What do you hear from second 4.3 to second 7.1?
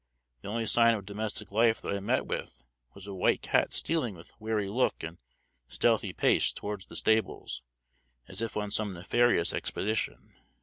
wary look and stealthy pace towards the